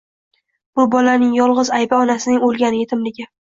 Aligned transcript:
Bu 0.79 0.85
bolaning 0.95 1.37
yolg'iz 1.41 1.71
aybi 1.81 1.99
onasining 2.01 2.51
o'lgani, 2.51 2.85
yetimligi. 2.85 3.33